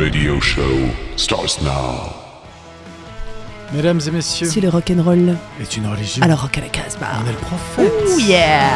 [0.00, 2.14] radio show starts now.
[3.74, 6.22] Mesdames et messieurs, Si le rock'n'roll, est une religion.
[6.22, 7.06] alors rock à la Casbah.
[7.22, 7.92] on est le prophète.
[8.06, 8.70] Oh yeah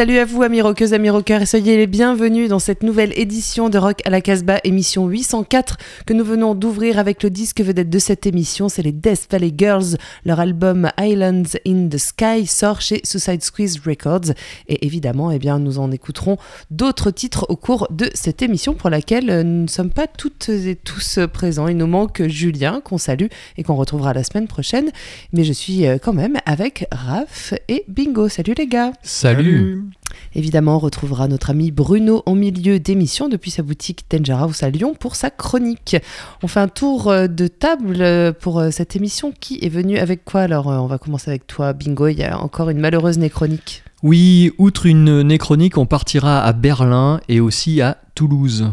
[0.00, 3.68] salut à vous amis rockeuses, amis rockeurs et soyez les bienvenus dans cette nouvelle édition
[3.68, 7.90] de Rock à la Casbah, émission 804 que nous venons d'ouvrir avec le disque vedette
[7.90, 9.98] de cette émission, c'est les Death Valley Girls.
[10.24, 14.32] Leur album Islands in the Sky sort chez Suicide Squeeze Records
[14.68, 16.38] et évidemment, eh bien, nous en écouterons
[16.70, 20.48] d'autres titres au cours de cette émission pour laquelle euh, nous ne sommes pas toutes
[20.48, 21.68] et tous présents.
[21.68, 23.26] Il nous manque Julien qu'on salue
[23.58, 24.92] et qu'on retrouvera la semaine prochaine,
[25.34, 28.30] mais je suis euh, quand même avec Raph et Bingo.
[28.30, 28.92] Salut les gars.
[29.02, 29.89] Salut.
[30.34, 34.70] Évidemment, on retrouvera notre ami Bruno en milieu d'émission depuis sa boutique Danger House à
[34.70, 35.96] Lyon pour sa chronique.
[36.42, 39.32] On fait un tour euh, de table euh, pour euh, cette émission.
[39.40, 40.42] Qui est venu avec quoi?
[40.42, 42.08] Alors, on va commencer avec toi, Bingo.
[42.08, 43.82] Il y a encore une malheureuse néchronique.
[44.02, 48.72] Oui, outre une néchronique, on partira à Berlin et aussi à Toulouse.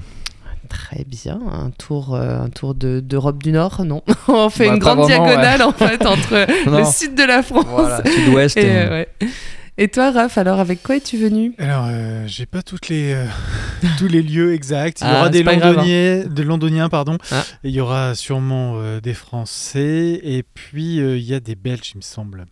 [0.69, 4.79] Très bien, un tour, un tour de- d'Europe du Nord, non On fait Bah, une
[4.79, 6.45] grande vraiment, diagonale en fait entre
[6.79, 8.57] le sud de la France Voilà, sud-ouest.
[8.57, 9.07] et, ouais.
[9.79, 11.53] Et toi, Raph, alors avec quoi es-tu venu?
[11.59, 13.25] Alors, euh, j'ai pas toutes les, euh,
[13.99, 15.01] tous les lieux exacts.
[15.01, 17.17] Il y Ah, aura des grave, londoniens, des londoniens, pardon.
[17.31, 17.43] Ah.
[17.63, 20.19] Et il y aura sûrement euh, des Français.
[20.23, 22.46] Et puis, euh, il y a des Belges, il me semble.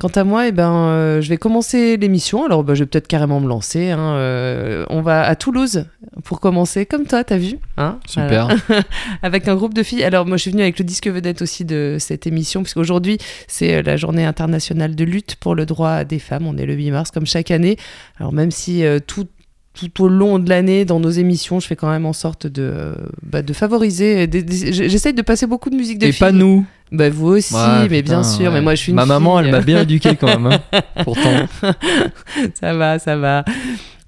[0.00, 2.46] Quant à moi, eh ben, euh, je vais commencer l'émission.
[2.46, 3.90] Alors, bah, je vais peut-être carrément me lancer.
[3.90, 4.14] hein.
[4.14, 5.84] Euh, on va à Toulouse
[6.24, 8.48] pour commencer, comme toi, t'as vu hein Super.
[9.22, 10.02] Avec un groupe de filles.
[10.02, 13.74] Alors, moi, je suis venue avec le disque vedette aussi de cette émission, puisqu'aujourd'hui, c'est
[13.74, 16.46] euh, la journée internationale de lutte pour le droit des femmes.
[16.46, 17.76] On est le 8 mars, comme chaque année.
[18.18, 19.26] Alors, même si euh, tout
[19.74, 22.62] tout au long de l'année dans nos émissions, je fais quand même en sorte de,
[22.62, 24.28] euh, bah, de favoriser.
[24.30, 26.18] J'essaye de passer beaucoup de musique de Et filles.
[26.20, 26.64] pas nous.
[26.92, 28.46] Bah, vous aussi, Ouais, mais putain, bien sûr.
[28.46, 28.50] ouais.
[28.54, 30.46] Mais moi, je suis une Ma maman, elle m'a bien éduqué quand même.
[30.72, 30.80] hein.
[31.04, 31.46] Pourtant.
[32.60, 33.44] ça va, ça va.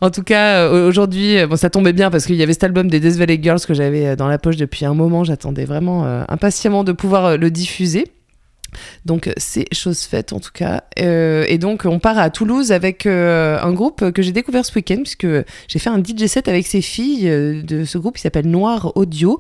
[0.01, 2.65] En tout cas, euh, aujourd'hui, euh, bon, ça tombait bien parce qu'il y avait cet
[2.65, 5.23] album des Death Valley Girls que j'avais dans la poche depuis un moment.
[5.23, 8.09] J'attendais vraiment euh, impatiemment de pouvoir le diffuser.
[9.05, 10.85] Donc c'est chose faite en tout cas.
[11.01, 14.75] Euh, et donc on part à Toulouse avec euh, un groupe que j'ai découvert ce
[14.75, 15.27] week-end puisque
[15.69, 18.93] j'ai fait un DJ set avec ces filles euh, de ce groupe qui s'appelle Noir
[18.97, 19.39] Audio.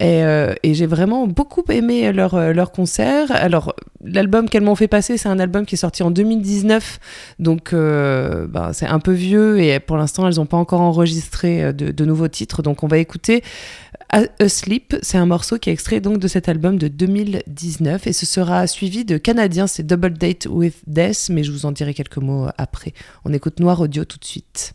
[0.00, 3.30] Et, euh, j'ai vraiment beaucoup aimé leur, euh, leur concert.
[3.30, 6.98] Alors l'album qu'elles m'ont fait passer, c'est un album qui est sorti en 2019.
[7.38, 11.64] Donc euh, ben, c'est un peu vieux et pour l'instant elles n'ont pas encore enregistré
[11.64, 12.62] euh, de, nouveaux titres.
[12.62, 13.42] Donc on va écouter
[14.10, 18.12] A- Asleep, c'est un morceau qui est extrait donc de cet album de 2019 et
[18.12, 21.94] ce sera suivi de Canadien, c'est Double Date with Death, mais je vous en dirai
[21.94, 22.92] quelques mots après.
[23.24, 24.74] On écoute Noir Audio tout de suite.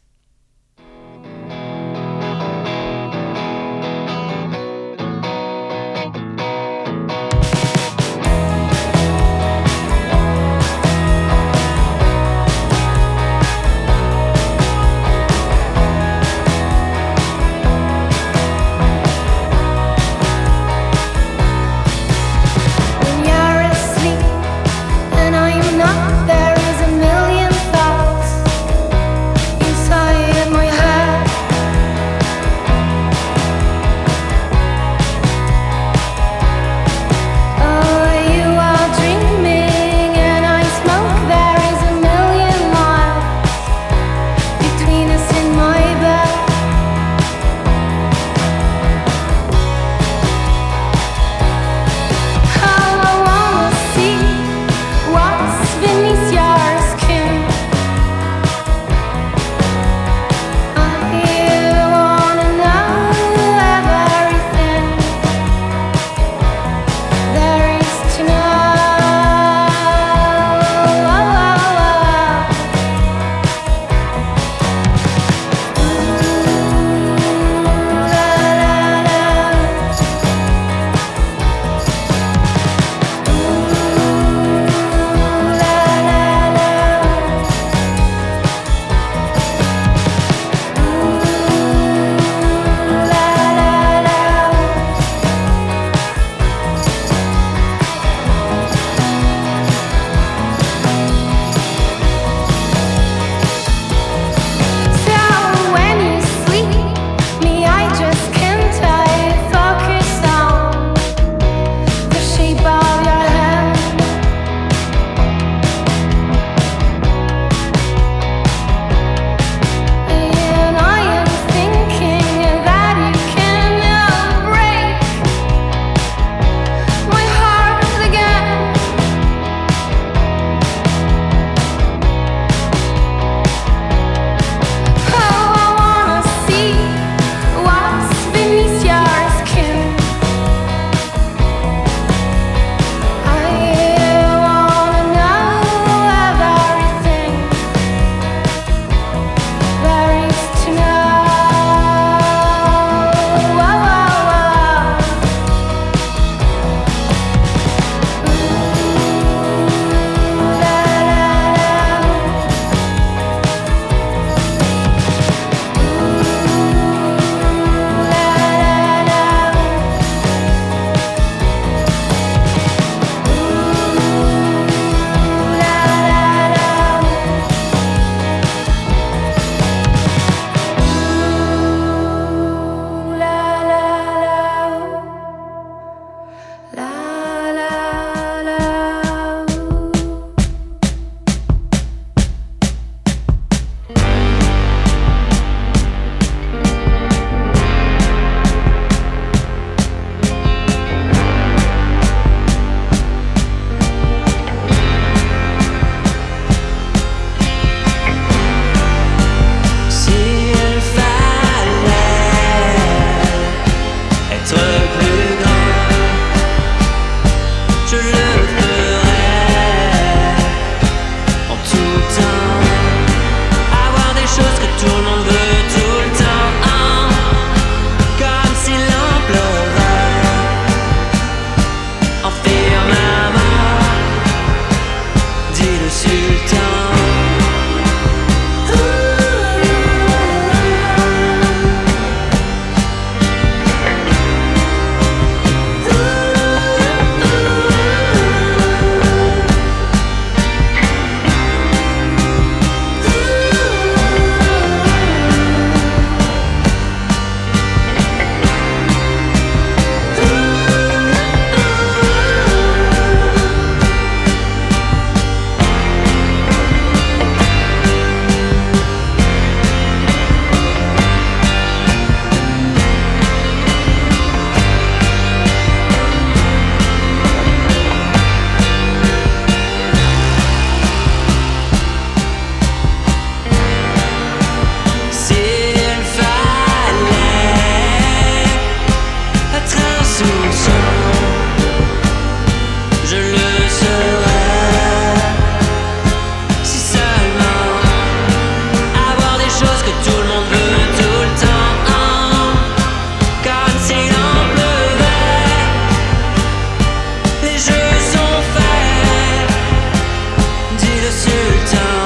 [311.11, 311.27] 是
[311.65, 311.98] 真。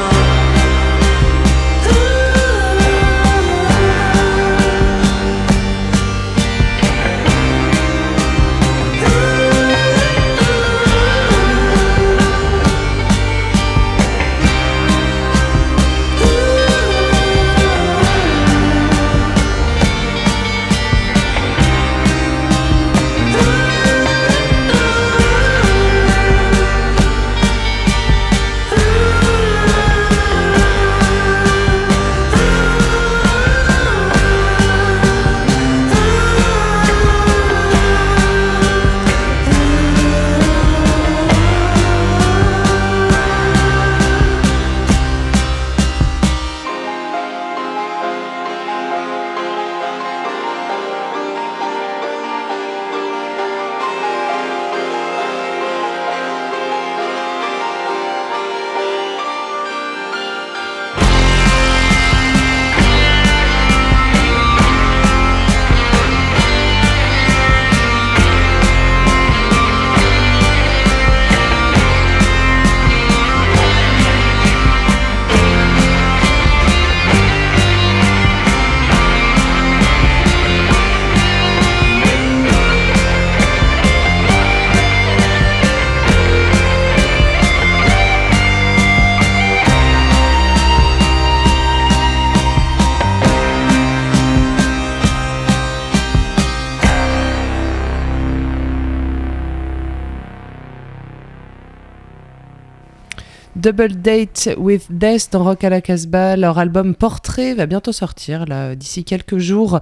[103.63, 106.35] Double Date with Death dans Rock à la Casbah.
[106.35, 108.43] Leur album Portrait va bientôt sortir,
[108.75, 109.79] d'ici quelques jours,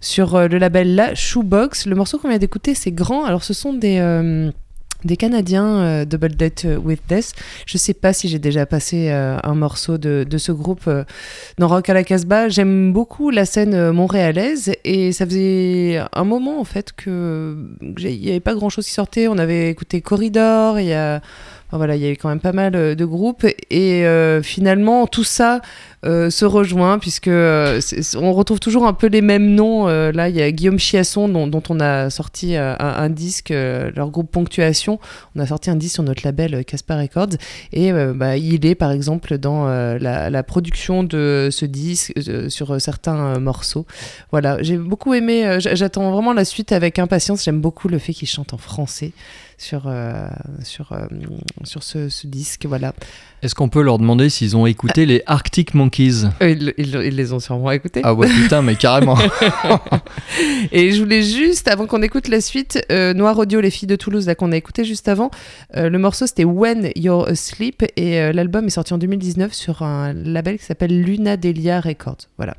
[0.00, 1.86] sur euh, le label La Shoebox.
[1.86, 3.24] Le morceau qu'on vient d'écouter, c'est Grand.
[3.24, 3.98] Alors, ce sont des.
[3.98, 4.52] euh,
[5.04, 7.32] des Canadiens, euh, Double Date with Death.
[7.66, 10.88] Je sais pas si j'ai déjà passé un morceau de, de ce groupe
[11.58, 12.48] dans Rock à la Casbah.
[12.48, 17.54] J'aime beaucoup la scène montréalaise et ça faisait un moment en fait que
[17.98, 19.28] il n'y avait pas grand chose qui sortait.
[19.28, 21.20] On avait écouté Corridor, il y a
[21.78, 25.24] voilà, il y avait quand même pas mal euh, de groupes et euh, finalement tout
[25.24, 25.60] ça
[26.04, 29.86] euh, se rejoint puisque on retrouve toujours un peu les mêmes noms.
[29.86, 35.00] Là, il y a Guillaume Chiasson dont, on a sorti un, disque, leur groupe Ponctuation.
[35.34, 37.38] On a sorti un disque sur notre label Casper Records
[37.72, 42.12] et bah, il est par exemple dans la, la production de ce disque
[42.50, 43.86] sur certains morceaux.
[44.30, 45.56] Voilà, j'ai beaucoup aimé.
[45.60, 47.44] J'attends vraiment la suite avec impatience.
[47.44, 49.12] J'aime beaucoup le fait qu'il chante en français
[49.64, 50.26] sur euh,
[50.62, 51.06] sur euh,
[51.64, 52.66] sur ce, ce disque.
[52.66, 52.92] Voilà.
[53.42, 56.24] Est-ce qu'on peut leur demander s'ils ont écouté les Arctic Monkeys?
[56.42, 58.00] Euh, Ils, ils- ils les ont sûrement écoutés.
[58.04, 59.16] Ah ouais, putain, mais carrément.
[60.72, 63.96] Et je voulais juste, avant qu'on écoute la suite, euh, Noir Audio, les filles de
[63.96, 65.30] Toulouse, là qu'on a écouté juste avant,
[65.76, 69.82] euh, le morceau c'était When You're Asleep et euh, l'album est sorti en 2019 sur
[69.82, 72.18] un label qui s'appelle Luna Delia Records.
[72.36, 72.54] Voilà.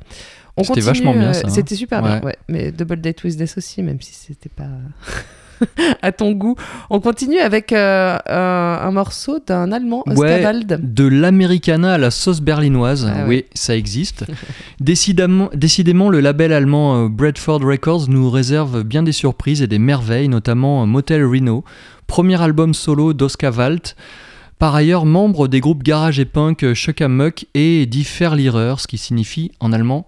[0.62, 1.50] C'était vachement bien, ça, hein.
[1.50, 2.36] C'était super bien, ouais.
[2.48, 4.64] Mais Double Date with Death aussi, même si c'était pas
[6.02, 6.54] à ton goût.
[6.90, 10.42] On continue avec euh, un, un morceau d'un Allemand, Ouais.
[10.78, 13.28] De l'americana à la sauce berlinoise, Ah ouais.
[13.28, 14.24] oui, ça existe.
[14.80, 19.78] décidément, décidément, le label allemand euh, Bradford Records nous réserve bien des surprises et des
[19.78, 21.64] merveilles, notamment euh, Motel Reno,
[22.06, 23.94] premier album solo d'Oscar Walt.
[24.58, 28.86] Par ailleurs, membre des groupes garage et punk euh, Chuck Muck et Die Verlierer, ce
[28.86, 30.06] qui signifie en allemand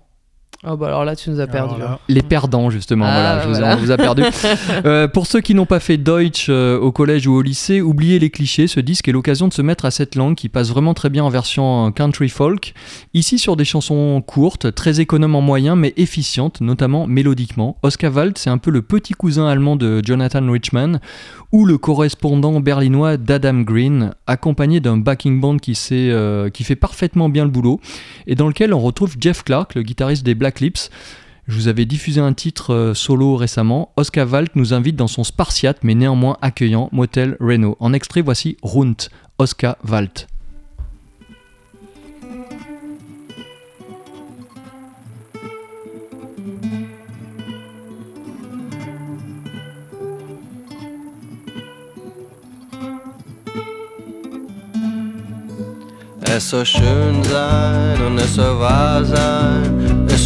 [0.71, 1.77] Oh bah alors là tu nous as perdu.
[1.77, 1.99] Alors là, hein.
[2.09, 3.07] les perdants, justement.
[3.09, 3.77] Ah, voilà, je vous ai- voilà.
[3.77, 4.23] on vous a perdu.
[4.85, 8.19] Euh, pour ceux qui n'ont pas fait Deutsch euh, au collège ou au lycée, oubliez
[8.19, 8.67] les clichés.
[8.67, 11.25] Ce disque est l'occasion de se mettre à cette langue qui passe vraiment très bien
[11.25, 12.75] en version euh, country folk.
[13.15, 17.77] Ici, sur des chansons courtes, très économes en moyens, mais efficientes, notamment mélodiquement.
[17.83, 21.01] Oscar Wald, c'est un peu le petit cousin allemand de Jonathan Richman
[21.51, 26.77] ou le correspondant berlinois d'Adam Green, accompagné d'un backing band qui, sait, euh, qui fait
[26.77, 27.81] parfaitement bien le boulot
[28.27, 32.21] et dans lequel on retrouve Jeff Clark, le guitariste des Black Je vous avais diffusé
[32.21, 33.93] un titre euh, solo récemment.
[33.97, 37.77] Oscar Walt nous invite dans son spartiate mais néanmoins accueillant Motel Reno.
[37.81, 40.27] En extrait, voici Rund, Oscar Walt.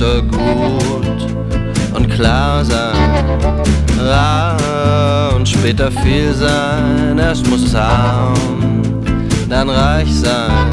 [0.03, 1.21] Soll gut
[1.95, 3.15] und klar sein,
[4.01, 7.19] rar und später viel sein.
[7.19, 8.83] Erst muss es arm,
[9.49, 10.71] dann reich sein,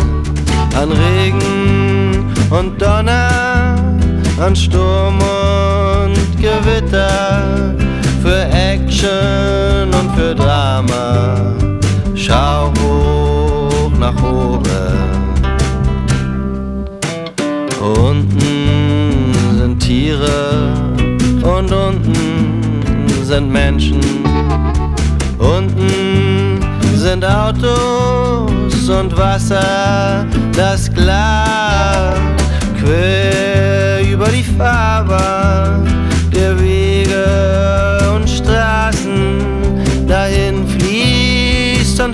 [0.82, 3.76] an Regen und Donner,
[4.44, 7.76] an Sturm und Gewitter,
[8.24, 11.54] für Action und für Drama.
[12.16, 14.90] Schau hoch nach oben.
[17.80, 18.49] Unten
[19.90, 20.84] Tiere
[21.42, 22.14] und unten
[23.24, 24.00] sind Menschen.
[25.40, 26.60] Unten
[26.94, 32.20] sind Autos und Wasser, das Glas
[32.80, 35.88] quer über die Fahrbahn
[36.36, 39.40] der Wege und Straßen.
[40.08, 42.14] Dahin fließt ein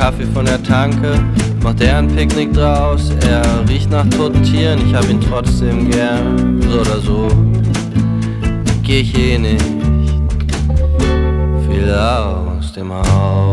[0.00, 1.12] Kaffee von der Tanke,
[1.62, 3.12] macht er ein Picknick draus.
[3.28, 6.58] Er riecht nach toten Tieren, ich hab ihn trotzdem gern.
[6.62, 7.28] So oder so,
[8.82, 9.62] geh ich eh nicht
[11.68, 13.49] viel aus dem Haus.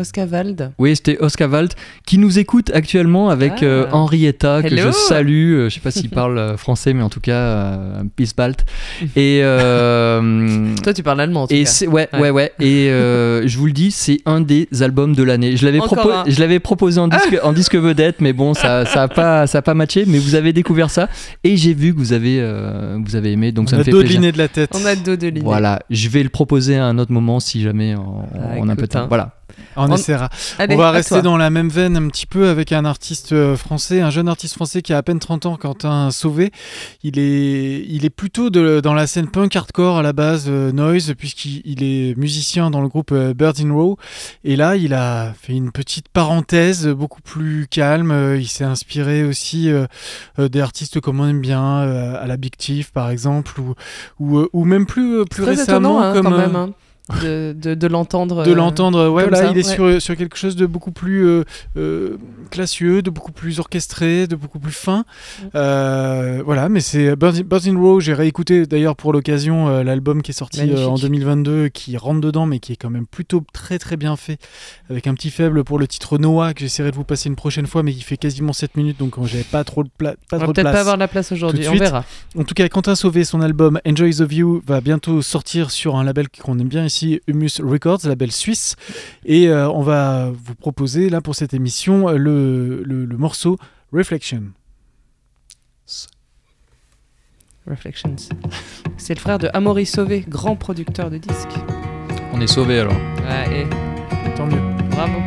[0.00, 0.72] Oscar Wald.
[0.78, 1.68] Oui, c'était Oscar Walt
[2.06, 3.64] qui nous écoute actuellement avec Ah.
[3.64, 4.88] euh, Henrietta, que Hello.
[4.88, 5.52] je salue.
[5.54, 8.64] Euh, je sais pas s'il parle euh, français, mais en tout cas, euh, Peace Balt.
[9.16, 11.86] Et, euh, Toi tu parles allemand en tout et cas.
[11.86, 12.20] ouais, Ouais.
[12.20, 12.52] ouais, ouais.
[12.60, 15.56] Et euh, je vous le dis, c'est un des albums de l'année.
[15.56, 19.46] Je l'avais propo- proposé en disque, en disque vedette, mais bon, ça, ça a pas,
[19.46, 20.04] ça a pas matché.
[20.06, 21.08] Mais vous avez découvert ça
[21.44, 23.84] et j'ai vu que vous avez, euh, vous avez aimé, donc on ça a me
[23.84, 24.08] fait plaisir.
[24.08, 24.70] doliné de la tête.
[24.74, 25.32] On a dos de.
[25.42, 28.72] Voilà, je vais le proposer à un autre moment si jamais on, Ah, on a
[28.72, 29.00] un peu de temps.
[29.00, 29.06] hein.
[29.08, 29.34] Voilà.
[29.78, 30.28] On, On- essaiera.
[30.58, 31.22] Allez, on va rester toi.
[31.22, 34.54] dans la même veine un petit peu avec un artiste euh, français, un jeune artiste
[34.54, 36.50] français qui a à peine 30 ans, Quentin Sauvé.
[37.02, 40.72] Il est, il est plutôt de- dans la scène punk hardcore à la base, euh,
[40.72, 43.96] noise, puisqu'il il est musicien dans le groupe euh, Birds in Row.
[44.44, 48.36] Et là, il a fait une petite parenthèse beaucoup plus calme.
[48.38, 49.86] Il s'est inspiré aussi euh,
[50.38, 53.74] des artistes comme on aime bien, euh, à la Big Thief par exemple, ou,
[54.18, 56.70] ou, ou même plus, plus récemment étonnant hein, comme quand même hein,
[57.22, 58.44] de, de, de l'entendre.
[58.44, 59.08] de euh, l'entendre.
[59.08, 59.74] Ouais, là, ça, il est ouais.
[59.74, 61.44] sur, sur quelque chose de beaucoup plus euh,
[61.76, 62.16] euh,
[62.50, 65.04] classieux, de beaucoup plus orchestré, de beaucoup plus fin.
[65.42, 65.46] Mm.
[65.54, 68.00] Euh, voilà, mais c'est Birds in- Birds in Row.
[68.00, 71.02] J'ai réécouté d'ailleurs pour l'occasion euh, l'album qui est sorti euh, en Magnifique.
[71.08, 74.38] 2022, qui rentre dedans, mais qui est quand même plutôt très très bien fait,
[74.90, 77.66] avec un petit faible pour le titre Noah que j'essaierai de vous passer une prochaine
[77.66, 80.36] fois, mais qui fait quasiment 7 minutes, donc euh, j'avais pas trop de, pla- pas
[80.38, 80.74] On trop de peut-être place.
[80.74, 82.04] pas avoir la place aujourd'hui, on verra.
[82.36, 86.04] En tout cas, Quentin Sauvé, son album Enjoy the View va bientôt sortir sur un
[86.04, 88.76] label qu'on aime bien ici, Humus Records, label suisse.
[89.24, 93.56] Et euh, on va vous proposer là pour cette émission le, le- le morceau
[93.92, 94.42] Reflection.
[97.66, 98.16] Reflections.
[98.96, 101.54] C'est le frère de Amaury Sauvé, grand producteur de disques.
[102.32, 102.92] On est sauvé alors.
[102.94, 104.60] Ouais, et Tant mieux.
[104.90, 105.18] bravo.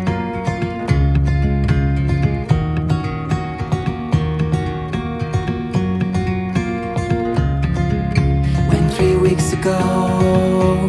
[8.69, 10.87] when three weeks ago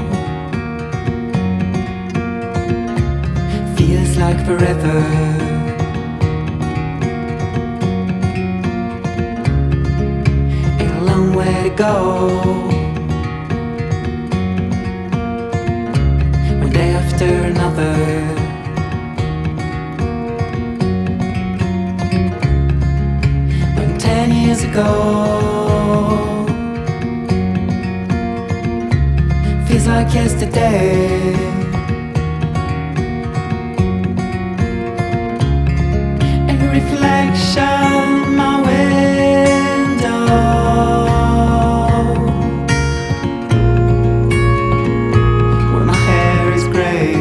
[4.25, 4.99] like forever.
[10.81, 11.95] Ain't a long way to go.
[16.63, 17.95] One day after another.
[23.77, 24.91] When ten years ago
[29.67, 31.62] feels like yesterday.
[36.73, 40.17] Reflection my window.
[45.87, 47.13] My hair is grey.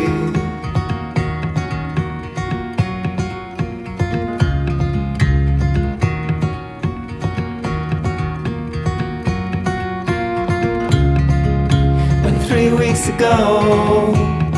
[12.23, 14.50] when three weeks ago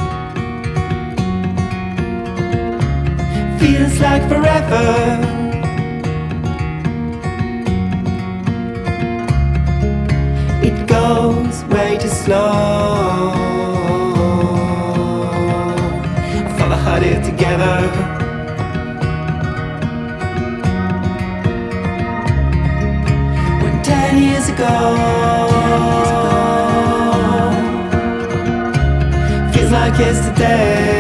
[3.63, 4.88] feels like forever.
[10.67, 12.52] It goes way too slow.
[16.47, 17.78] I thought I it together.
[23.63, 24.76] When ten years ago
[29.54, 30.92] feels like yesterday.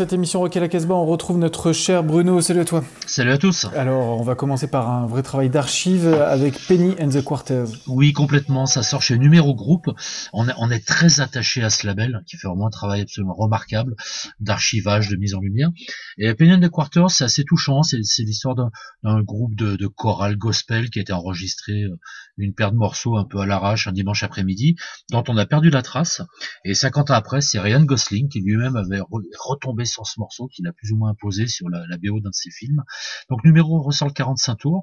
[0.00, 2.40] Cette émission Rock à la Casbah, on retrouve notre cher Bruno.
[2.40, 2.82] Salut à toi.
[3.04, 3.66] Salut à tous.
[3.76, 7.66] Alors, on va commencer par un vrai travail d'archive avec Penny and the Quarters.
[7.86, 8.64] Oui, complètement.
[8.64, 9.90] Ça sort chez Numéro Group.
[10.32, 13.34] On est, on est très attaché à ce label qui fait vraiment un travail absolument
[13.34, 13.94] remarquable
[14.38, 15.68] d'archivage, de mise en lumière.
[16.16, 17.82] Et Penny and the Quarters, c'est assez touchant.
[17.82, 18.70] C'est, l'histoire d'un,
[19.02, 21.98] d'un groupe de, de chorale gospel qui a été enregistré euh,
[22.42, 24.76] une paire de morceaux un peu à l'arrache un dimanche après-midi,
[25.10, 26.22] dont on a perdu la trace.
[26.64, 30.48] Et 50 ans après, c'est Ryan Gosling qui lui-même avait re- retombé sur ce morceau
[30.48, 32.82] qu'il a plus ou moins imposé sur la, la BO d'un de ses films.
[33.28, 34.82] Donc Numéro ressort le 45 tours.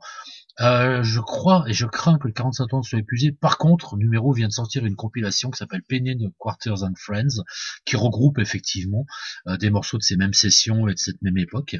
[0.59, 3.31] Euh, je crois et je crains que le 45 tours soit épuisé.
[3.31, 7.43] Par contre, Numéro vient de sortir une compilation qui s'appelle Penny Quarters and Friends,
[7.85, 9.05] qui regroupe effectivement
[9.47, 11.75] euh, des morceaux de ces mêmes sessions et de cette même époque.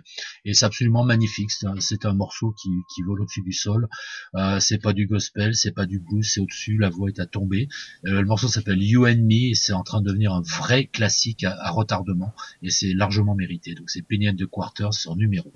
[0.45, 1.51] Et c'est absolument magnifique.
[1.79, 2.69] C'est un, morceau qui,
[3.05, 3.87] vole au-dessus du sol.
[4.35, 6.77] Euh, c'est pas du gospel, c'est pas du blues, c'est au-dessus.
[6.77, 7.67] La voix est à tomber.
[8.05, 10.85] Euh, le morceau s'appelle You and Me et c'est en train de devenir un vrai
[10.85, 13.73] classique à, retardement et c'est largement mérité.
[13.75, 15.51] Donc c'est Penny the Quarters sur Numéro.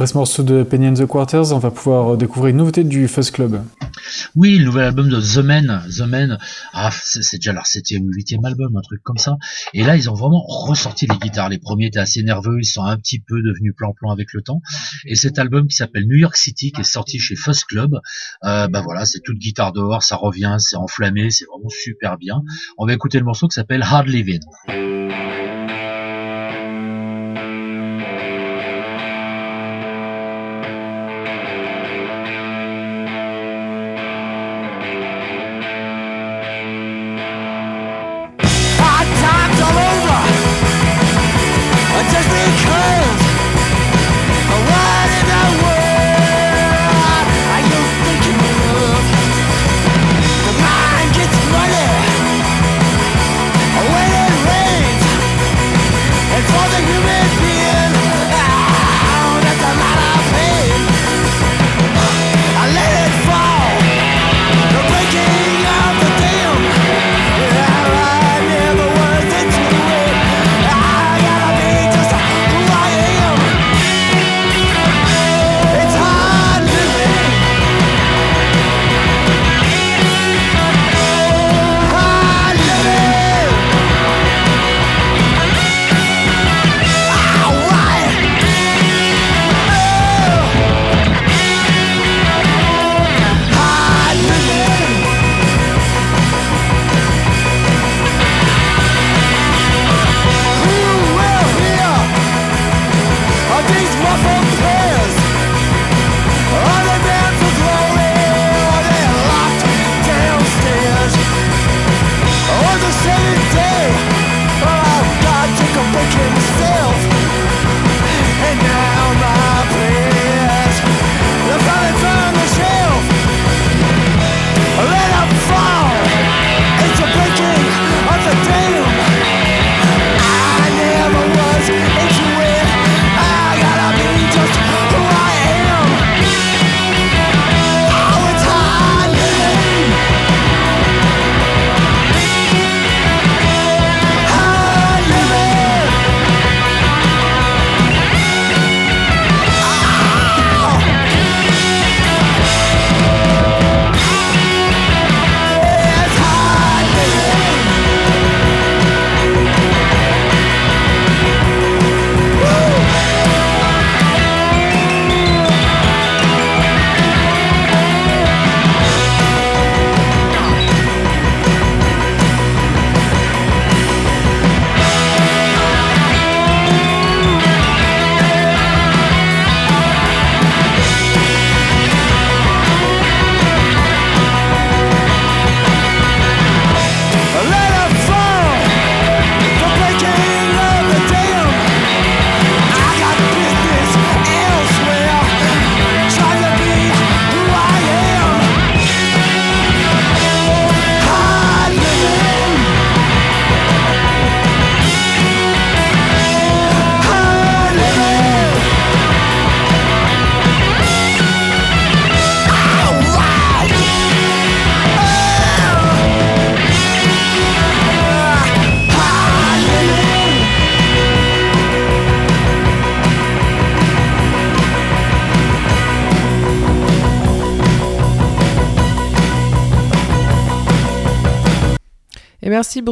[0.00, 3.06] Après ce morceau de Penny and the Quarters, on va pouvoir découvrir une nouveauté du
[3.06, 3.62] Fuzz Club.
[4.34, 6.38] Oui, le nouvel album de The Men, The Men,
[6.72, 9.36] ah, c'est c'est déjà leur septième ou huitième album, un truc comme ça.
[9.74, 11.50] Et là, ils ont vraiment ressorti les guitares.
[11.50, 14.62] Les premiers étaient assez nerveux, ils sont un petit peu devenus plan-plan avec le temps.
[15.04, 18.00] Et cet album qui s'appelle New York City, qui est sorti chez Fuzz Club,
[18.44, 22.40] euh, bah voilà, c'est toute guitare dehors, ça revient, c'est enflammé, c'est vraiment super bien.
[22.78, 24.40] On va écouter le morceau qui s'appelle Hard Living.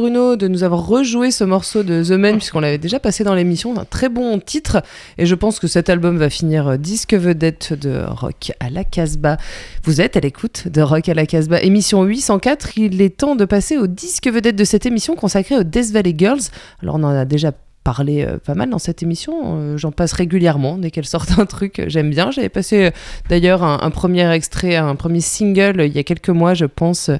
[0.09, 3.77] De nous avoir rejoué ce morceau de The Man puisqu'on l'avait déjà passé dans l'émission.
[3.77, 4.81] Un très bon titre
[5.19, 8.83] et je pense que cet album va finir euh, disque vedette de rock à la
[8.83, 9.37] Casbah.
[9.83, 12.79] Vous êtes à l'écoute de Rock à la Casbah, émission 804.
[12.79, 16.15] Il est temps de passer au disque vedette de cette émission consacrée aux Death Valley
[16.17, 16.41] Girls.
[16.81, 17.51] Alors on en a déjà
[17.83, 19.59] parlé euh, pas mal dans cette émission.
[19.59, 21.83] Euh, J'en passe régulièrement dès qu'elle sort un truc.
[21.85, 22.31] J'aime bien.
[22.31, 22.89] J'avais passé
[23.29, 27.11] d'ailleurs un, premier extrait, un premier single il y a quelques mois, je pense.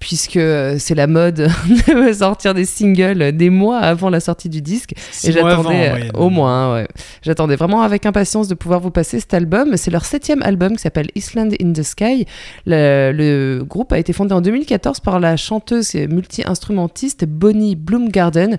[0.00, 1.50] Puisque euh, c'est la mode
[1.88, 4.94] de sortir des singles des mois avant la sortie du disque.
[5.10, 6.88] Six Et j'attendais en euh, au moins, ouais.
[7.22, 9.76] J'attendais vraiment avec impatience de pouvoir vous passer cet album.
[9.76, 12.26] C'est leur septième album qui s'appelle Island in the Sky.
[12.66, 18.58] Le, le groupe a été fondé en 2014 par la chanteuse et multi-instrumentiste Bonnie Bloomgarden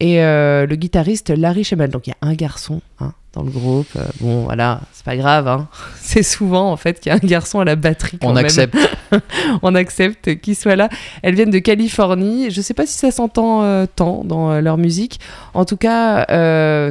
[0.00, 1.90] et euh, le guitariste Larry Shemel.
[1.90, 3.86] Donc il y a un garçon hein, dans le groupe.
[3.96, 5.46] Euh, bon, voilà, c'est pas grave.
[5.48, 5.68] hein.
[6.00, 8.18] C'est souvent en fait qu'il y a un garçon à la batterie.
[8.20, 8.44] quand On même.
[8.44, 8.76] accepte.
[9.62, 10.88] On accepte qu'il soit là.
[11.22, 12.50] Elles viennent de Californie.
[12.50, 15.20] Je sais pas si ça s'entend euh, tant dans leur musique.
[15.54, 16.26] En tout cas,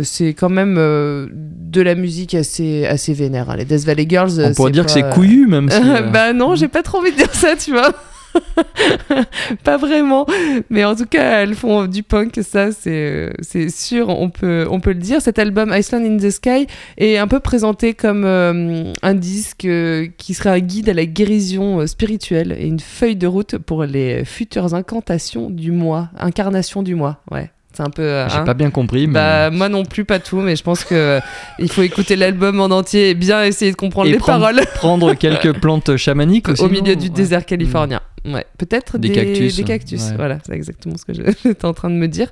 [0.04, 3.50] c'est quand même de la musique assez, assez vénère.
[3.50, 3.56] hein.
[3.58, 4.32] Les Death Valley Girls.
[4.44, 5.80] On pourrait dire que c'est couillu, même si.
[6.14, 7.92] bah non, j'ai pas trop envie de dire ça, tu vois.
[9.64, 10.26] pas vraiment,
[10.70, 14.80] mais en tout cas, elles font du punk, ça c'est euh, sûr, on peut, on
[14.84, 15.22] le dire.
[15.22, 16.68] Cet album Iceland in the Sky
[16.98, 21.06] est un peu présenté comme euh, un disque euh, qui serait un guide à la
[21.06, 26.96] guérison spirituelle et une feuille de route pour les futures incantations du mois, incarnations du
[26.96, 27.52] mois, ouais.
[27.76, 28.04] C'est un peu.
[28.04, 28.44] euh, J'ai hein.
[28.44, 29.14] pas bien compris, mais.
[29.14, 31.20] Bah, moi non plus, pas tout, mais je pense que euh,
[31.60, 34.62] il faut écouter l'album en entier et bien essayer de comprendre Et les prendre- paroles
[34.76, 36.62] prendre quelques plantes chamaniques aussi.
[36.62, 37.10] au milieu du Ouais.
[37.10, 38.02] désert californien.
[38.26, 40.02] Ouais, peut-être Des des, cactus, des cactus.
[40.12, 40.16] Ouais.
[40.16, 42.30] Voilà, c'est exactement ce que j'étais en train de me dire.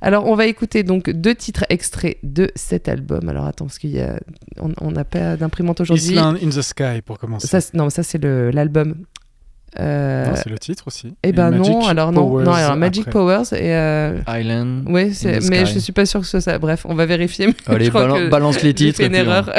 [0.00, 3.28] Alors, on va écouter donc deux titres extraits de cet album.
[3.28, 4.18] Alors, attends, parce qu'il y a,
[4.80, 6.12] on n'a pas d'imprimante aujourd'hui.
[6.12, 7.46] Island in the Sky pour commencer.
[7.46, 8.94] Ça, non, ça c'est l'album.
[9.80, 11.14] Euh, Non, c'est le titre aussi.
[11.22, 13.12] eh Et ben Magic non, alors non, non, alors Magic après.
[13.12, 14.84] Powers et euh, Island.
[14.84, 15.10] the mais
[15.66, 15.74] Sky.
[15.74, 16.58] je suis pas sûr que ce soit ça.
[16.58, 17.48] Bref, on va vérifier.
[17.48, 18.96] mais Allez, je crois balan- que balance les titres.
[18.98, 19.50] fait et une erreur.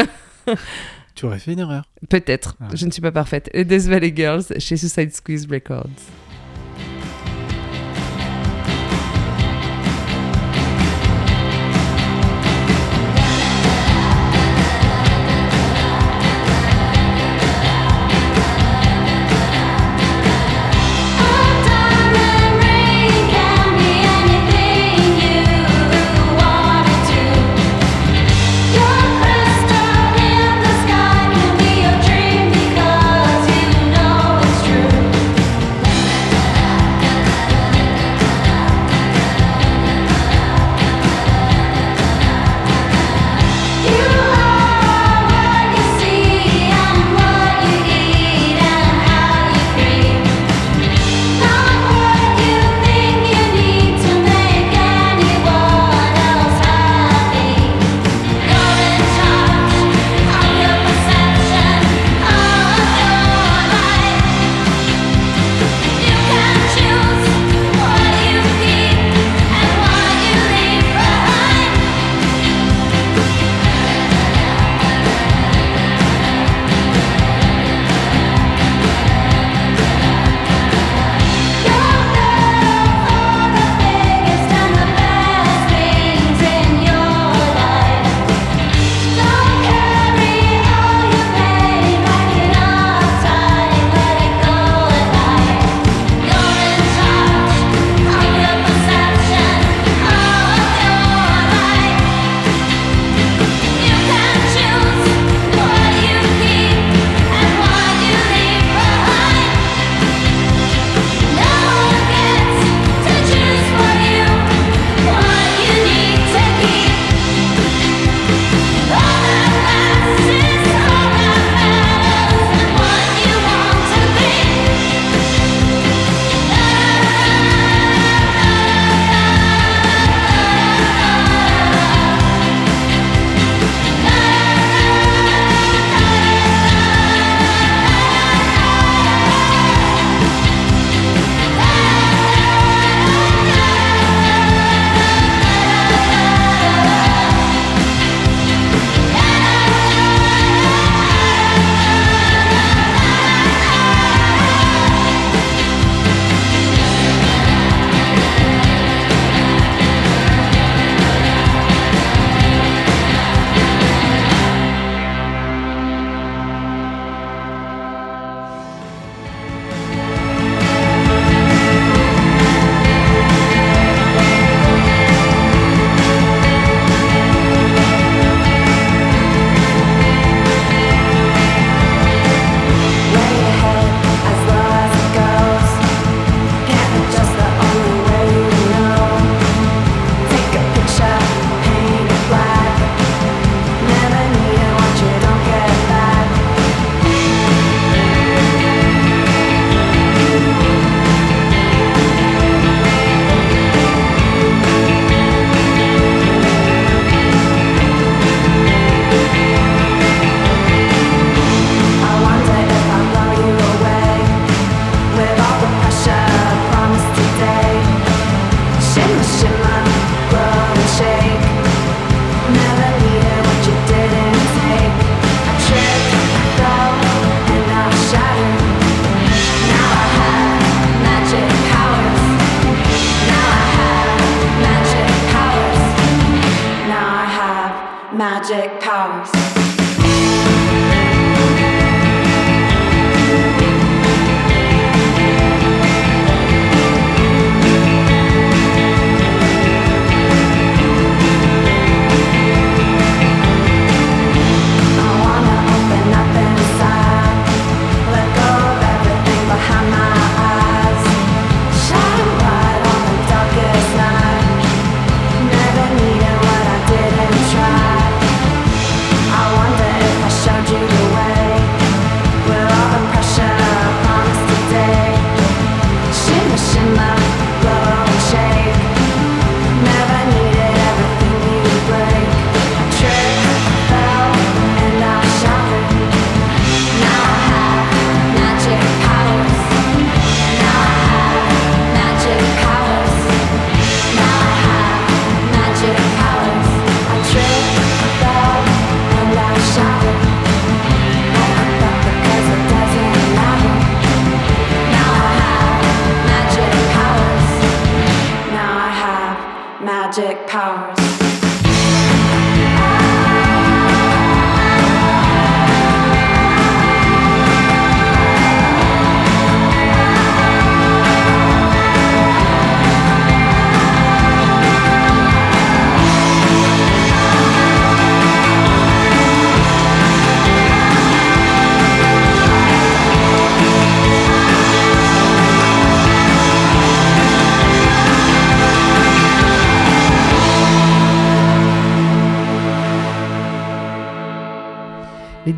[1.16, 1.84] Tu aurais fait une erreur.
[2.10, 2.66] Peut-être, Ah.
[2.74, 3.50] je ne suis pas parfaite.
[3.54, 5.88] Et Death Valley Girls chez Suicide Squeeze Records.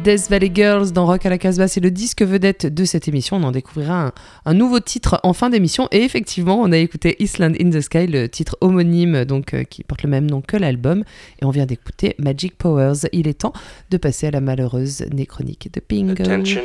[0.07, 3.35] Death Valley Girls dans Rock à la Casbah, c'est le disque vedette de cette émission.
[3.35, 4.13] On en découvrira
[4.45, 5.89] un, nouveau titre en fin d'émission.
[5.91, 9.83] Et effectivement, on a écouté Island in the Sky, le titre homonyme donc euh, qui
[9.83, 11.03] porte le même nom que l'album.
[11.41, 13.09] Et on vient d'écouter Magic Powers.
[13.11, 13.51] Il est temps
[13.89, 16.11] de passer à la malheureuse néchronique de Ping.
[16.11, 16.61] Attention.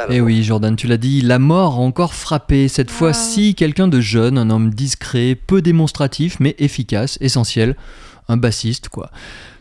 [0.00, 0.14] Incredible.
[0.16, 2.68] Eh oui, Jordan, tu l'as dit, la mort a encore frappé.
[2.68, 7.76] Cette fois-ci, quelqu'un de jeune, un homme discret, peu démonstratif, mais efficace, essentiel.
[8.28, 9.10] Un bassiste, quoi.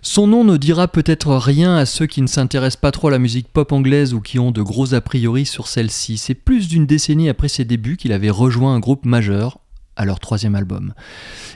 [0.01, 3.19] Son nom ne dira peut-être rien à ceux qui ne s'intéressent pas trop à la
[3.19, 6.17] musique pop anglaise ou qui ont de gros a priori sur celle-ci.
[6.17, 9.59] C'est plus d'une décennie après ses débuts qu'il avait rejoint un groupe majeur,
[9.99, 10.93] à leur troisième album.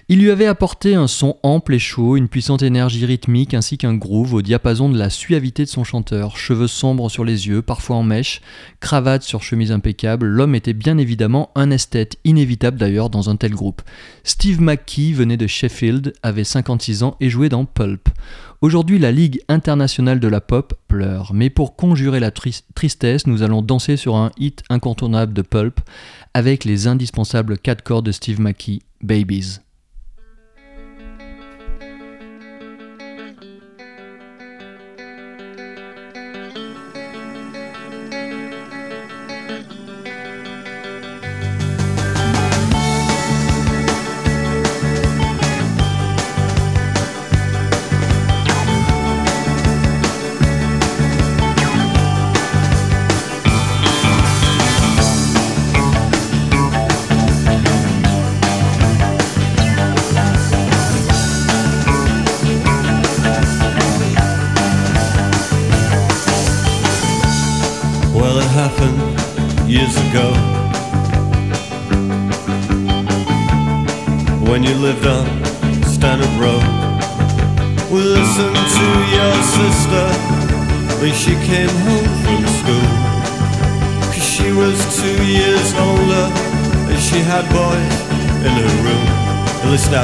[0.10, 3.94] Il lui avait apporté un son ample et chaud, une puissante énergie rythmique ainsi qu'un
[3.96, 7.96] groove au diapason de la suavité de son chanteur, cheveux sombres sur les yeux, parfois
[7.96, 8.42] en mèche,
[8.82, 13.54] cravate sur chemise impeccable, l'homme était bien évidemment un esthète, inévitable d'ailleurs dans un tel
[13.54, 13.82] groupe.
[14.26, 18.10] Steve McKee venait de Sheffield, avait 56 ans et jouait dans Pulp.
[18.60, 23.44] Aujourd'hui, la Ligue internationale de la pop pleure, mais pour conjurer la tris- tristesse, nous
[23.44, 25.82] allons danser sur un hit incontournable de Pulp
[26.34, 29.60] avec les indispensables quatre cordes de Steve McKee, Babies.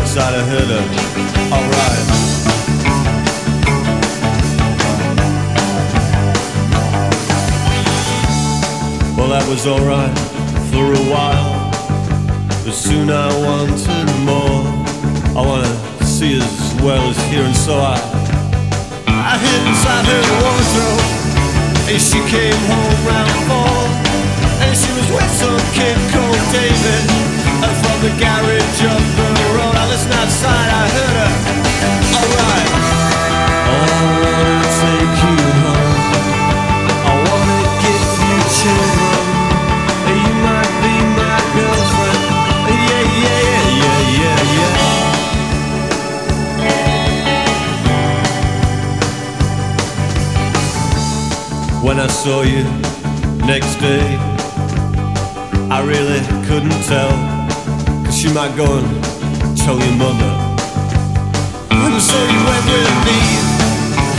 [0.10, 0.86] Outside heard her.
[1.54, 2.06] Alright.
[9.16, 10.18] Well, that was alright
[10.72, 11.70] for a while.
[12.66, 14.66] But soon I wanted more.
[15.38, 17.96] I wanna see as well as hear, and so I
[19.06, 21.20] I hid inside her wardrobe.
[21.88, 22.89] And she came home
[52.10, 52.64] saw you
[53.48, 54.18] next day.
[55.72, 57.16] I really couldn't tell,
[58.04, 58.88] cause you might go and
[59.58, 60.32] tell your mother.
[61.72, 63.20] And so you went with me.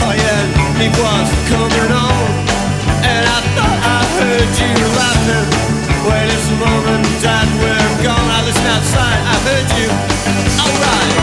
[0.01, 2.25] Oh yeah, it was coming on.
[3.05, 5.47] And I thought I heard you laughing.
[6.07, 8.29] When it's mom and dad, we're gone.
[8.37, 9.89] I listen outside, I heard you.
[10.65, 11.13] Alright.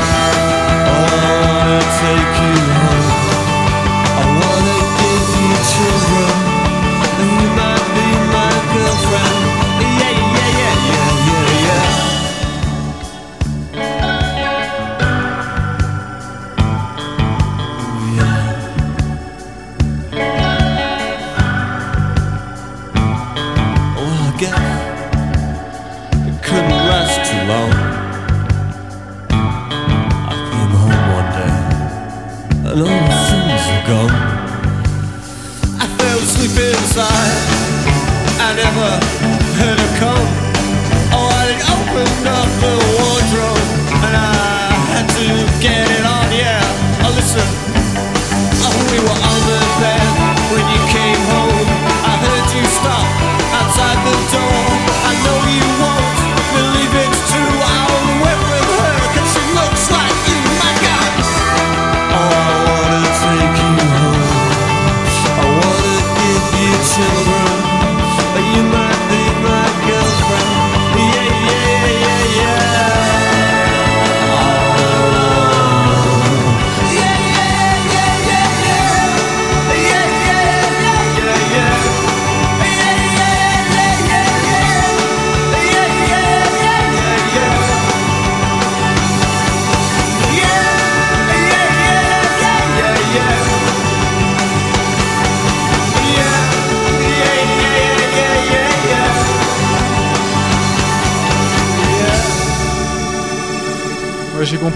[0.86, 1.00] I
[1.42, 2.77] wanna take you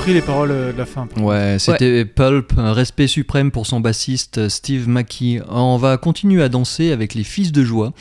[0.03, 1.07] compris les paroles euh, de la fin.
[1.16, 5.40] Ouais, c'était Pulp, un respect suprême pour son bassiste Steve Mackey.
[5.48, 7.92] On va continuer à danser avec les Fils de Joie.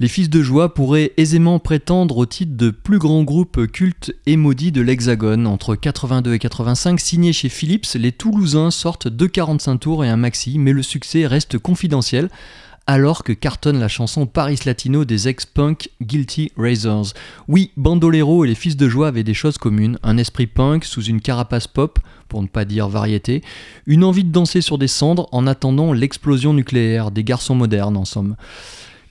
[0.00, 4.36] Les Fils de Joie pourraient aisément prétendre au titre de plus grand groupe culte et
[4.36, 5.46] maudit de l'Hexagone.
[5.46, 10.16] Entre 82 et 85, signé chez Philips, les Toulousains sortent deux 45 tours et un
[10.16, 12.30] maxi, mais le succès reste confidentiel
[12.86, 17.12] alors que cartonne la chanson Paris Latino des ex-punk Guilty Razors.
[17.48, 21.02] Oui, Bandolero et les Fils de Joie avaient des choses communes, un esprit punk sous
[21.02, 23.42] une carapace pop, pour ne pas dire variété,
[23.86, 28.04] une envie de danser sur des cendres en attendant l'explosion nucléaire, des garçons modernes en
[28.04, 28.36] somme.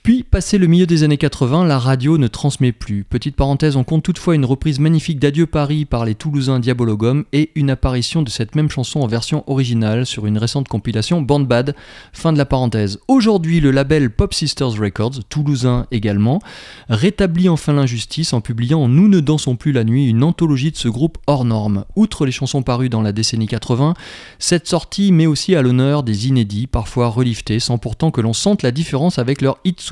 [0.02, 3.04] Puis, passé le milieu des années 80, la radio ne transmet plus.
[3.04, 7.52] Petite parenthèse, on compte toutefois une reprise magnifique d'Adieu Paris par les Toulousains Diabologum et
[7.54, 11.76] une apparition de cette même chanson en version originale sur une récente compilation Band Bad.
[12.12, 12.98] Fin de la parenthèse.
[13.06, 16.40] Aujourd'hui, le label Pop Sisters Records, toulousain également,
[16.88, 20.88] rétablit enfin l'injustice en publiant Nous ne dansons plus la nuit, une anthologie de ce
[20.88, 21.84] groupe hors norme.
[21.94, 23.94] Outre les chansons parues dans la décennie 80,
[24.40, 28.64] cette sortie met aussi à l'honneur des inédits, parfois reliftés, sans pourtant que l'on sente
[28.64, 29.91] la différence avec leurs hits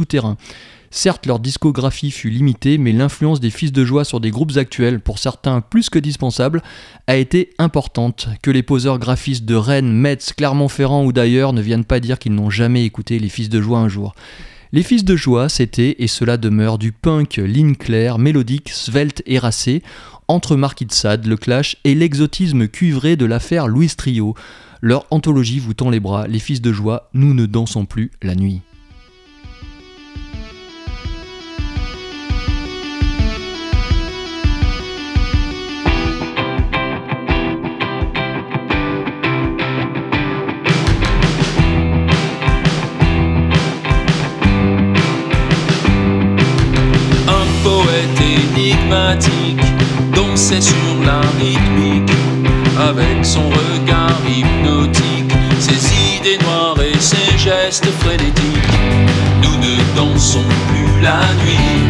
[0.93, 4.99] Certes, leur discographie fut limitée, mais l'influence des Fils de Joie sur des groupes actuels,
[4.99, 6.63] pour certains plus que dispensable,
[7.07, 8.29] a été importante.
[8.43, 12.35] Que les poseurs graphistes de Rennes, Metz, Clermont-Ferrand ou d'ailleurs ne viennent pas dire qu'ils
[12.35, 14.15] n'ont jamais écouté les Fils de Joie un jour.
[14.73, 19.39] Les Fils de Joie, c'était, et cela demeure, du punk ligne claire, mélodique, svelte et
[19.39, 19.85] racé,
[20.27, 24.35] entre Marquis de Sade, le clash et l'exotisme cuivré de l'affaire Louis Trio.
[24.81, 28.35] Leur anthologie vous tend les bras, les Fils de Joie, nous ne dansons plus la
[28.35, 28.63] nuit.
[50.51, 52.11] Dansait sur la rythmique
[52.79, 58.79] avec son regard hypnotique, ses idées noires et ses gestes frénétiques.
[59.43, 61.81] Nous ne dansons plus la nuit.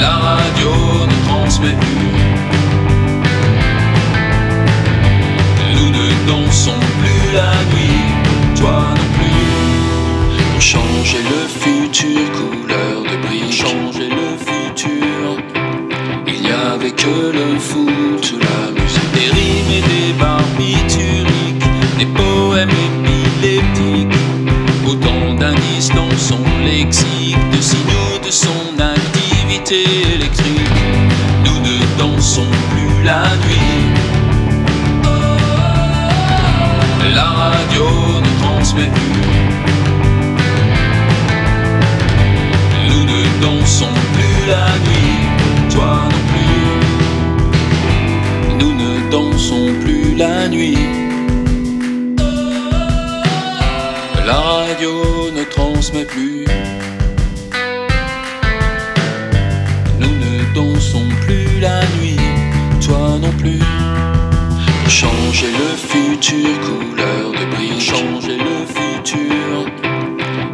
[0.00, 0.70] La radio
[1.06, 2.12] ne transmet plus.
[5.74, 8.04] Nous ne dansons plus la nuit,
[8.56, 10.52] toi non plus.
[10.52, 12.97] Pour changer le futur, couleur
[17.32, 24.18] le foot, la musique des rimes et des barbituriques, des poèmes épileptiques.
[24.86, 29.84] Autant d'indices dans son lexique, de signaux de son activité
[30.14, 30.82] électrique.
[31.44, 33.78] Nous ne dansons plus la nuit.
[37.14, 37.84] La radio
[38.24, 39.22] ne transmet plus.
[42.88, 44.97] Nous ne dansons plus la nuit.
[54.26, 56.44] La radio ne transmet plus.
[59.98, 62.18] Nous ne dansons plus la nuit,
[62.84, 63.62] toi non plus.
[64.88, 69.72] Changer le futur, couleur de bris, changer le futur.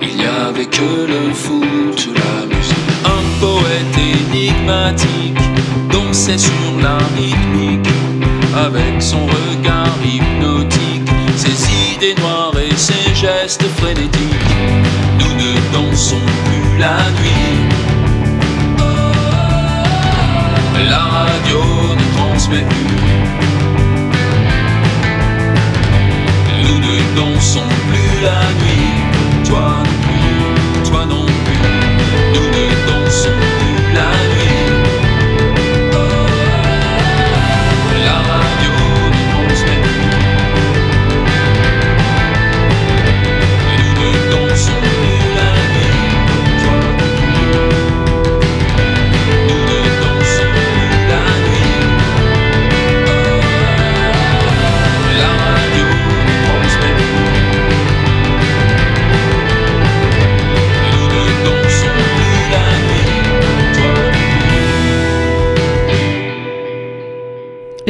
[0.03, 2.77] Il n'y avait que le foot ou la musique.
[3.05, 3.99] Un poète
[4.33, 5.45] énigmatique
[5.91, 7.44] dansait sur la rythmique
[12.05, 14.55] ses idées noires et ses gestes frénétiques.
[15.19, 17.59] Nous ne dansons plus la nuit.
[20.89, 21.61] La radio
[21.97, 22.99] ne transmet plus.
[26.63, 29.49] Nous ne dansons plus la nuit.
[29.49, 29.94] Toi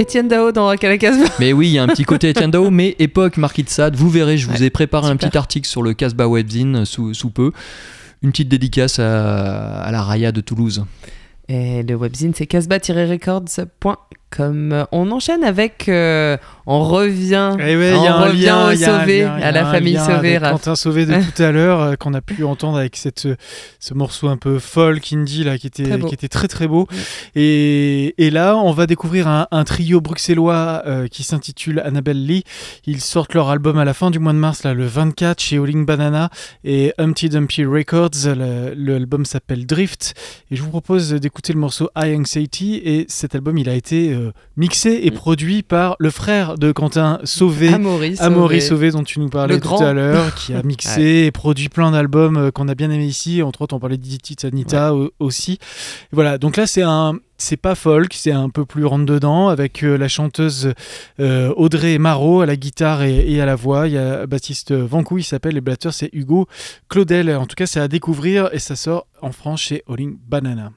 [0.04, 1.24] Étienne Dao dans Rock à la Casbah.
[1.40, 3.96] Mais oui, il y a un petit côté Etienne Dao, mais époque Marquis de Sade.
[3.96, 7.30] Vous verrez, je vous ai préparé un petit article sur le Casbah Webzine sous, sous
[7.30, 7.52] peu.
[8.22, 10.84] Une petite dédicace à, à la Raya de Toulouse.
[11.48, 13.96] Et le webzine, c'est casbah-records.com.
[14.40, 15.88] On enchaîne avec.
[15.88, 17.56] euh, on revient.
[17.58, 19.34] Eh ouais, on y a un revient lien, au il y a un Sauvé, lien,
[19.36, 20.36] il y à a la un famille lien Sauvé.
[20.36, 20.50] avec.
[20.50, 23.28] Quentin Sauvé de tout à l'heure, euh, qu'on a pu entendre avec cette,
[23.80, 26.86] ce morceau un peu folk indie là, qui était, Très qui était très très beau.
[27.34, 32.44] Et, et là, on va découvrir un, un trio bruxellois euh, qui s'intitule Annabelle Lee.
[32.86, 35.56] Ils sortent leur album à la fin du mois de mars, là, le 24, chez
[35.58, 36.30] Howling Banana
[36.64, 38.34] et Humpty Dumpty Records.
[38.76, 40.14] L'album s'appelle Drift.
[40.50, 42.80] Et je vous propose d'écouter le morceau High Anxiety.
[42.84, 47.18] Et cet album, il a été euh, mixé et produit par le frère de Quentin
[47.24, 47.68] Sauvé.
[47.68, 48.26] Amaury Sauvé.
[48.26, 49.80] Amaury Sauvé, dont tu nous parlais Le tout grand.
[49.84, 53.42] à l'heure, qui a mixé et produit plein d'albums euh, qu'on a bien aimé ici.
[53.42, 55.58] Entre autres, on parlait d'Idit Anita au- aussi.
[56.12, 57.14] Voilà, donc là, c'est un.
[57.36, 60.72] C'est pas folk, c'est un peu plus rentre dedans avec euh, la chanteuse
[61.18, 63.88] euh, Audrey Marot à la guitare et, et à la voix.
[63.88, 66.46] Il y a Baptiste Vancou, il s'appelle, et le batteur c'est Hugo
[66.88, 67.34] Claudel.
[67.34, 70.70] En tout cas, c'est à découvrir et ça sort en France chez Howling Banana.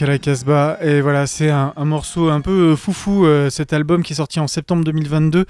[0.00, 0.78] À la Casbah.
[0.80, 4.16] Et voilà, c'est un, un morceau un peu euh, foufou, euh, cet album qui est
[4.16, 5.44] sorti en septembre 2022.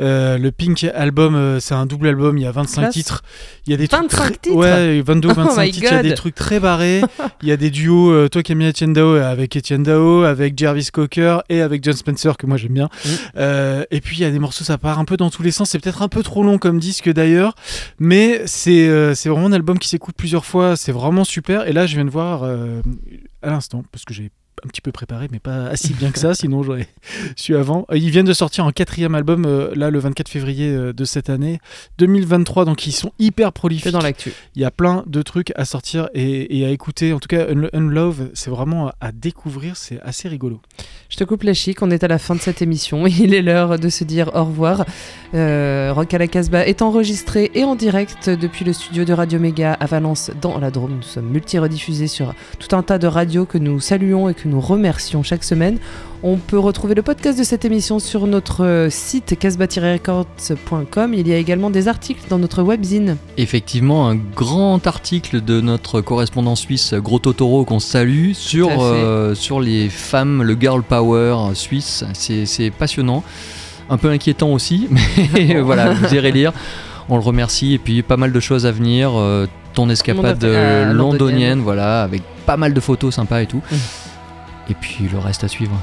[0.00, 2.94] Euh, le Pink album, euh, c'est un double album, il y a 25 Classe.
[2.94, 3.22] titres.
[3.66, 5.94] Il y a des 25 trucs très- titres Ouais, 22 Oh 25 my titres, il
[5.94, 7.02] y a des trucs très barrés.
[7.42, 10.22] Il y a des duos, euh, toi qui aimes bien Etienne Dao, avec Etienne Dao,
[10.24, 12.86] avec Jarvis Cocker et avec John Spencer, que moi j'aime bien.
[13.04, 13.08] Mm.
[13.36, 15.50] Euh, et puis il y a des morceaux, ça part un peu dans tous les
[15.52, 15.70] sens.
[15.70, 17.54] C'est peut-être un peu trop long comme disque d'ailleurs,
[17.98, 18.88] mais c'est
[19.26, 20.76] vraiment un album qui s'écoute plusieurs fois.
[20.76, 21.66] C'est vraiment super.
[21.68, 24.30] Et là, je viens de voir à l'instant, parce que j'ai
[24.64, 26.88] un petit peu préparé, mais pas assez bien que ça, sinon j'aurais
[27.36, 27.86] su avant.
[27.90, 31.04] Euh, Ils viennent de sortir un quatrième album, euh, là, le 24 février euh, de
[31.04, 31.60] cette année,
[31.98, 33.92] 2023, donc ils sont hyper prolifiques.
[33.92, 34.32] Dans l'actu.
[34.54, 37.12] Il y a plein de trucs à sortir et, et à écouter.
[37.12, 40.60] En tout cas, Un- Unlove, c'est vraiment à, à découvrir, c'est assez rigolo.
[41.08, 43.06] Je te coupe la chic, on est à la fin de cette émission.
[43.06, 44.84] Il est l'heure de se dire au revoir.
[45.34, 49.38] Euh, Rock à la Casbah est enregistré et en direct depuis le studio de Radio
[49.38, 50.96] Méga à Valence dans la Drôme.
[50.96, 54.60] Nous sommes multi-rediffusés sur tout un tas de radios que nous saluons et que nous
[54.60, 55.78] remercions chaque semaine.
[56.24, 61.14] On peut retrouver le podcast de cette émission sur notre euh, site casbah-records.com.
[61.14, 63.16] Il y a également des articles dans notre webzine.
[63.36, 69.60] Effectivement, un grand article de notre correspondant suisse Gros Totoro qu'on salue sur, euh, sur
[69.60, 72.04] les femmes, le girl power suisse.
[72.14, 73.22] C'est c'est passionnant,
[73.90, 74.88] un peu inquiétant aussi,
[75.34, 76.52] mais voilà, vous irez lire.
[77.08, 79.12] On le remercie et puis pas mal de choses à venir.
[79.16, 81.60] euh, ton escapade London- euh, euh, londonienne, londonienne.
[81.60, 83.62] voilà, avec pas mal de photos sympas et tout.
[84.68, 85.76] Et puis le reste à suivre.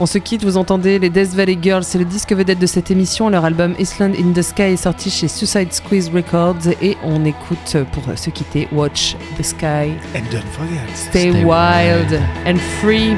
[0.00, 2.92] On se quitte, vous entendez les Death Valley Girls, c'est le disque vedette de cette
[2.92, 3.28] émission.
[3.30, 7.76] Leur album Island in the Sky est sorti chez Suicide Squeeze Records et on écoute
[7.92, 10.78] pour se quitter Watch the Sky, And don't forget.
[10.94, 12.22] Stay, Stay wild wild.
[12.46, 13.16] and free.